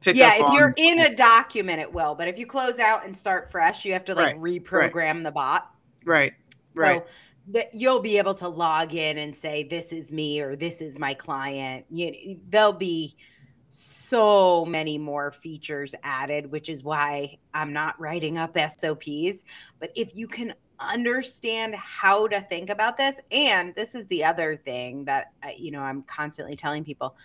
[0.00, 0.18] pick up.
[0.18, 2.14] yeah, if on- you're in a document, it will.
[2.14, 4.62] But if you close out and start fresh, you have to like right.
[4.62, 5.22] reprogram right.
[5.24, 5.70] the bot.
[6.04, 6.32] Right.
[6.74, 7.02] Right.
[7.06, 7.12] So,
[7.48, 10.96] that you'll be able to log in and say this is me or this is
[10.96, 13.16] my client you there'll be
[13.74, 19.44] so many more features added which is why i'm not writing up sops
[19.80, 20.52] but if you can
[20.92, 25.80] understand how to think about this and this is the other thing that you know
[25.80, 27.16] i'm constantly telling people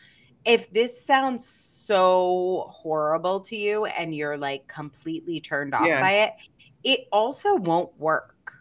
[0.45, 5.99] if this sounds so horrible to you and you're like completely turned off yeah.
[5.99, 6.33] by it
[6.85, 8.53] it also won't work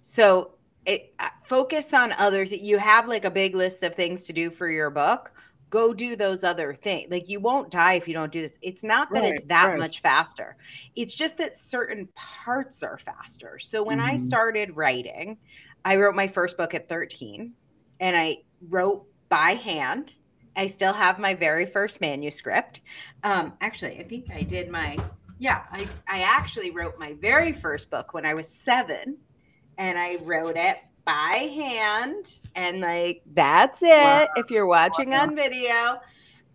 [0.00, 0.54] so
[0.84, 2.52] it, uh, focus on others.
[2.52, 5.32] You have like a big list of things to do for your book.
[5.72, 7.10] Go do those other things.
[7.10, 8.58] Like you won't die if you don't do this.
[8.60, 9.78] It's not that right, it's that right.
[9.78, 10.58] much faster.
[10.94, 13.58] It's just that certain parts are faster.
[13.58, 14.10] So when mm-hmm.
[14.10, 15.38] I started writing,
[15.82, 17.54] I wrote my first book at 13
[18.00, 18.36] and I
[18.68, 20.16] wrote by hand.
[20.56, 22.82] I still have my very first manuscript.
[23.24, 24.98] Um, actually, I think I did my,
[25.38, 29.16] yeah, I, I actually wrote my very first book when I was seven
[29.78, 32.40] and I wrote it by hand.
[32.54, 34.28] And like, that's it wow.
[34.36, 35.22] if you're watching wow.
[35.22, 36.00] on video.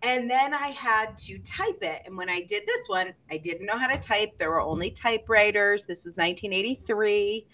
[0.02, 2.02] And then I had to type it.
[2.06, 4.38] And when I did this one, I didn't know how to type.
[4.38, 5.86] There were only typewriters.
[5.86, 7.46] This was 1983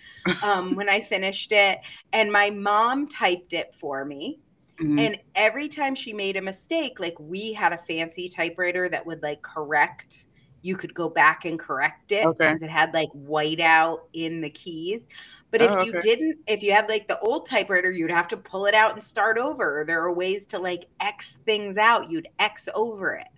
[0.42, 1.78] um, when I finished it.
[2.12, 4.40] And my mom typed it for me.
[4.78, 4.98] Mm-hmm.
[4.98, 9.22] And every time she made a mistake, like we had a fancy typewriter that would
[9.22, 10.26] like correct
[10.64, 12.38] you could go back and correct it okay.
[12.38, 15.09] because it had like white out in the keys.
[15.50, 15.85] But if oh, okay.
[15.85, 18.92] you didn't, if you had like the old typewriter, you'd have to pull it out
[18.94, 19.85] and start over.
[19.87, 22.11] There are ways to like X things out.
[22.11, 23.29] You'd X over it.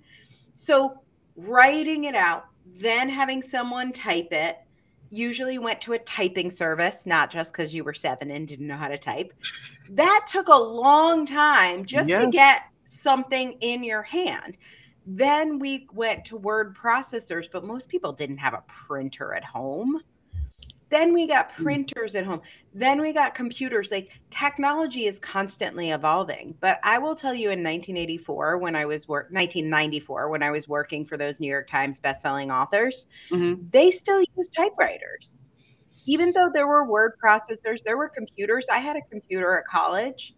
[0.55, 1.01] So
[1.35, 4.59] writing it out, then having someone type it,
[5.11, 8.77] usually went to a typing service, not just because you were seven and didn't know
[8.77, 9.33] how to type.
[9.91, 12.25] That took a long time just yes.
[12.25, 14.57] to get something in your hand.
[15.07, 20.01] Then we went to word processors, but most people didn't have a printer at home.
[20.88, 21.64] Then we got hmm.
[21.64, 22.42] printers at home.
[22.73, 23.90] Then we got computers.
[23.90, 26.55] Like technology is constantly evolving.
[26.61, 30.69] But I will tell you in 1984 when I was work 1994 when I was
[30.69, 33.66] working for those New York Times bestselling authors, mm-hmm.
[33.66, 35.31] they still use typewriters.
[36.09, 38.69] Even though there were word processors, there were computers.
[38.71, 40.36] I had a computer at college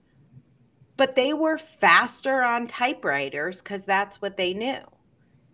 [0.99, 4.81] but they were faster on typewriters because that's what they knew.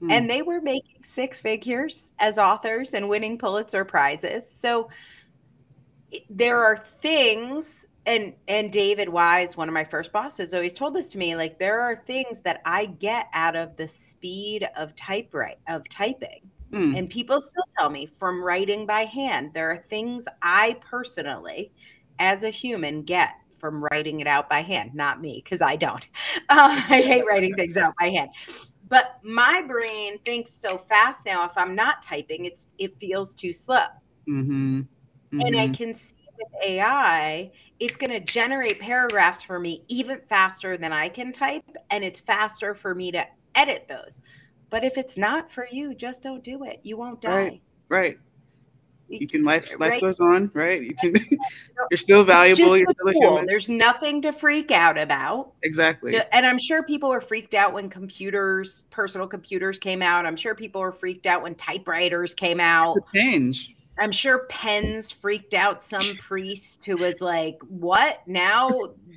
[0.00, 0.10] Hmm.
[0.10, 4.50] And they were making six figures as authors and winning Pulitzer prizes.
[4.50, 4.88] So
[6.28, 11.12] there are things and and David Wise, one of my first bosses, always told this
[11.12, 11.36] to me.
[11.36, 16.50] Like there are things that I get out of the speed of typewrite of typing.
[16.70, 16.98] Mm.
[16.98, 21.70] And people still tell me from writing by hand, there are things I personally,
[22.18, 24.94] as a human, get from writing it out by hand.
[24.94, 26.06] Not me, because I don't.
[26.50, 28.28] Uh, I hate writing things out by hand.
[28.90, 31.46] But my brain thinks so fast now.
[31.46, 33.86] If I'm not typing, it's it feels too slow.
[34.28, 34.80] Mm-hmm.
[34.80, 35.40] Mm-hmm.
[35.40, 35.72] And I mm-hmm.
[35.72, 37.50] can see with AI,
[37.80, 42.20] it's going to generate paragraphs for me even faster than I can type, and it's
[42.20, 43.24] faster for me to
[43.54, 44.20] edit those.
[44.68, 46.80] But if it's not for you, just don't do it.
[46.82, 47.34] You won't die.
[47.34, 47.62] Right.
[47.88, 48.18] Right
[49.08, 50.00] you can life life right.
[50.00, 50.82] goes on, right?
[50.82, 51.14] You can
[51.90, 52.76] you're still valuable.
[52.76, 53.46] You're still human.
[53.46, 55.52] There's nothing to freak out about.
[55.62, 56.16] Exactly.
[56.32, 60.26] And I'm sure people were freaked out when computers, personal computers came out.
[60.26, 62.96] I'm sure people were freaked out when typewriters came out.
[63.14, 63.74] change.
[63.98, 68.26] I'm sure pens freaked out some priest who was like, "What?
[68.26, 68.68] Now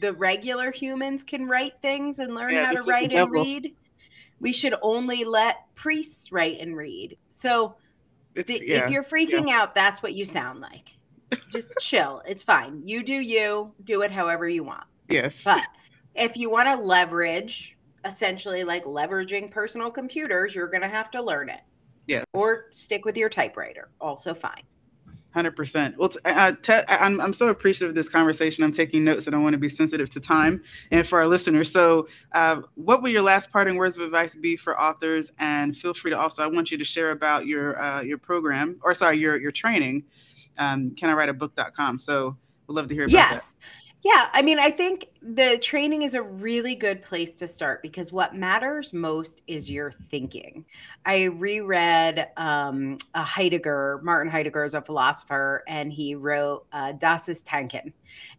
[0.02, 3.76] the regular humans can write things and learn yeah, how to write and read?
[4.40, 7.76] We should only let priests write and read." So
[8.48, 9.62] yeah, if you're freaking yeah.
[9.62, 10.96] out, that's what you sound like.
[11.52, 12.22] Just chill.
[12.28, 12.82] It's fine.
[12.84, 13.74] You do you.
[13.84, 14.86] Do it however you want.
[15.10, 15.44] Yes.
[15.44, 15.66] But
[16.16, 21.22] if you want to leverage, essentially like leveraging personal computers, you're going to have to
[21.22, 21.62] learn it.
[22.08, 22.26] Yes.
[22.34, 23.90] Or stick with your typewriter.
[24.00, 24.64] Also fine.
[25.34, 25.98] Hundred percent.
[25.98, 26.54] Well, uh,
[26.88, 28.64] I'm I'm so appreciative of this conversation.
[28.64, 31.72] I'm taking notes, and I want to be sensitive to time and for our listeners.
[31.72, 35.32] So, uh, what will your last parting words of advice be for authors?
[35.38, 38.80] And feel free to also, I want you to share about your uh, your program,
[38.84, 40.06] or sorry, your your training.
[40.58, 42.00] Um, can I write a book.com?
[42.00, 42.36] So,
[42.68, 43.54] we'd love to hear about yes.
[43.54, 43.87] that.
[44.08, 48.14] Yeah, I mean, I think the training is a really good place to start because
[48.14, 50.66] what matters most is your thinking.
[51.06, 57.28] I reread um, a Heidegger, Martin Heidegger is a philosopher, and he wrote uh, Das
[57.28, 57.92] ist Denken,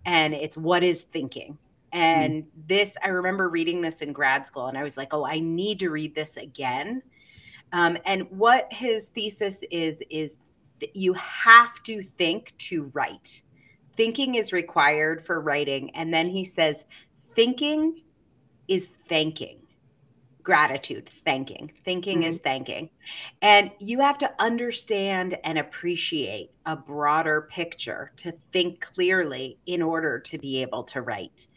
[0.07, 1.59] and it's what is thinking.
[1.93, 2.47] And mm.
[2.69, 5.81] this, I remember reading this in grad school, and I was like, oh, I need
[5.81, 7.03] to read this again
[7.73, 10.37] Um, and what his thesis is is
[10.81, 13.43] that you have to think to write.
[13.99, 16.84] Thinking is required for writing, and then he says
[17.18, 18.03] thinking
[18.68, 19.59] is thanking
[20.49, 21.70] gratitude, thanking.
[21.84, 22.28] Thinking mm-hmm.
[22.28, 22.88] is thanking.
[23.42, 30.18] And you have to understand and appreciate a broader picture to think clearly in order
[30.20, 31.49] to be able to write.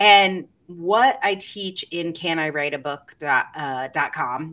[0.00, 3.88] And what I teach in Can I Write a Book uh,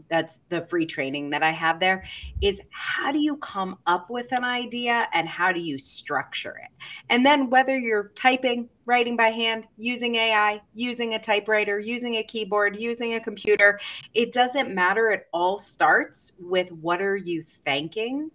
[0.09, 2.05] that's the free training that I have there,
[2.41, 6.72] is how do you come up with an idea and how do you structure it?
[7.09, 12.24] And then whether you're typing, writing by hand, using AI, using a typewriter, using a
[12.24, 13.78] keyboard, using a computer,
[14.13, 15.09] it doesn't matter.
[15.09, 18.32] It all starts with what are you thanking?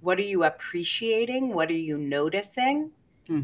[0.00, 1.52] What are you appreciating?
[1.52, 2.92] What are you noticing?
[3.26, 3.42] Hmm.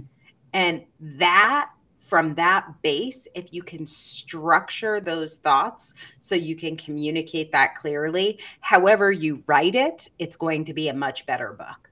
[0.52, 1.70] And that
[2.02, 8.38] from that base, if you can structure those thoughts so you can communicate that clearly,
[8.60, 11.90] however you write it, it's going to be a much better book.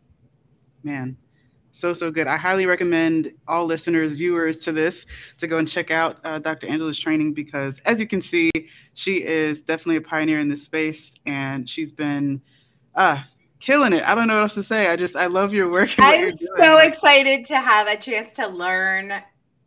[0.83, 1.17] Man,
[1.73, 2.27] so so good.
[2.27, 5.07] I highly recommend all listeners, viewers to this
[5.39, 6.67] to go and check out uh, Dr.
[6.67, 8.51] Angela's training because, as you can see,
[8.95, 12.43] she is definitely a pioneer in this space, and she's been
[12.97, 13.23] uh,
[13.61, 14.03] killing it.
[14.03, 14.89] I don't know what else to say.
[14.89, 15.91] I just I love your work.
[15.99, 19.23] I'm so excited to have a chance to learn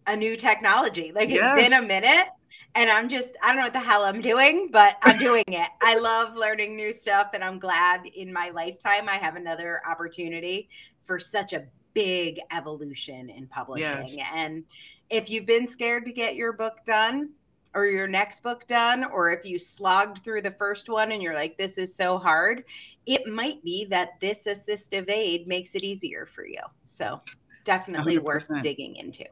[0.07, 1.11] a new technology.
[1.13, 1.69] Like it's yes.
[1.69, 2.27] been a minute
[2.75, 5.69] and I'm just I don't know what the hell I'm doing, but I'm doing it.
[5.81, 10.69] I love learning new stuff and I'm glad in my lifetime I have another opportunity
[11.03, 14.17] for such a big evolution in publishing.
[14.17, 14.17] Yes.
[14.33, 14.63] And
[15.09, 17.31] if you've been scared to get your book done
[17.75, 21.35] or your next book done or if you slogged through the first one and you're
[21.35, 22.63] like this is so hard,
[23.05, 26.61] it might be that this assistive aid makes it easier for you.
[26.85, 27.21] So,
[27.63, 28.23] definitely 100%.
[28.23, 29.25] worth digging into.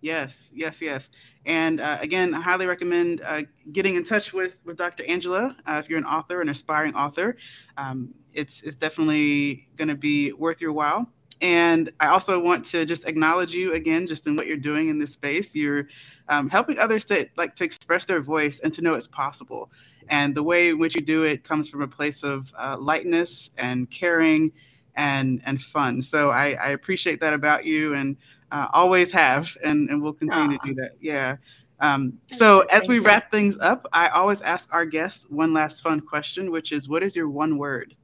[0.00, 1.10] Yes, yes, yes.
[1.44, 3.42] And uh, again, I highly recommend uh,
[3.72, 5.04] getting in touch with with Dr.
[5.08, 7.36] Angela uh, if you're an author, an aspiring author.
[7.76, 11.10] Um, it's it's definitely going to be worth your while.
[11.40, 14.98] And I also want to just acknowledge you again, just in what you're doing in
[14.98, 15.54] this space.
[15.54, 15.86] You're
[16.28, 19.70] um, helping others to like to express their voice and to know it's possible.
[20.08, 23.50] And the way in which you do it comes from a place of uh, lightness
[23.56, 24.52] and caring
[24.96, 26.02] and and fun.
[26.02, 28.16] So I, I appreciate that about you and
[28.50, 30.62] uh, always have, and, and we'll continue Aww.
[30.62, 30.92] to do that.
[31.00, 31.36] Yeah.
[31.80, 36.00] Um, so as we wrap things up, I always ask our guests one last fun
[36.00, 37.94] question, which is, what is your one word?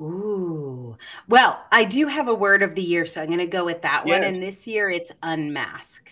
[0.00, 0.96] Ooh,
[1.28, 3.82] well, I do have a word of the year, so I'm going to go with
[3.82, 4.18] that yes.
[4.18, 4.24] one.
[4.24, 6.10] And this year, it's unmask.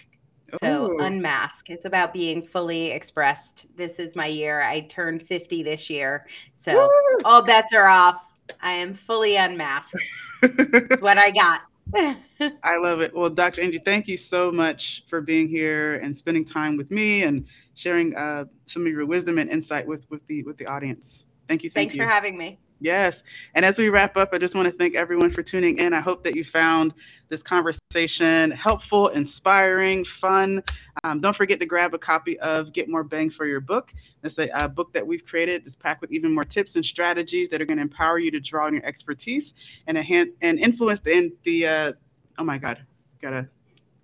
[0.63, 0.99] So Ooh.
[1.01, 1.71] unmask.
[1.71, 3.67] It's about being fully expressed.
[3.77, 4.63] This is my year.
[4.63, 7.19] I turned 50 this year, so Woo!
[7.25, 8.35] all bets are off.
[8.63, 10.03] I am fully unmasked.
[10.43, 11.63] That's what I got.
[12.63, 13.15] I love it.
[13.15, 13.61] Well, Dr.
[13.61, 18.15] Angie, thank you so much for being here and spending time with me and sharing
[18.17, 21.27] uh, some of your wisdom and insight with with the with the audience.
[21.49, 21.71] Thank you.
[21.71, 22.05] Thank Thanks you.
[22.05, 22.59] for having me.
[22.81, 23.23] Yes.
[23.55, 25.93] And as we wrap up, I just want to thank everyone for tuning in.
[25.93, 26.95] I hope that you found
[27.29, 30.65] this conversation helpful, inspiring, fun.
[31.05, 33.93] Um, don't forget to grab a copy of Get More Bang for Your Book.
[34.25, 37.51] It's a, a book that we've created This packed with even more tips and strategies
[37.51, 39.53] that are going to empower you to draw on your expertise
[39.87, 41.93] and, a, and influence the, the uh,
[42.39, 42.81] oh my God,
[43.21, 43.47] gotta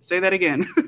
[0.06, 0.64] Say that again.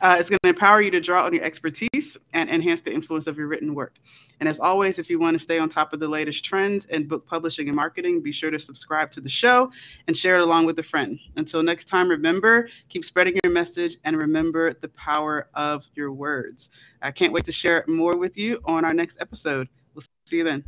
[0.00, 3.26] uh, it's going to empower you to draw on your expertise and enhance the influence
[3.26, 3.96] of your written work.
[4.42, 7.06] And as always, if you want to stay on top of the latest trends in
[7.06, 9.70] book publishing and marketing, be sure to subscribe to the show
[10.08, 11.16] and share it along with a friend.
[11.36, 16.70] Until next time, remember, keep spreading your message and remember the power of your words.
[17.02, 19.68] I can't wait to share more with you on our next episode.
[19.94, 20.64] We'll see you then.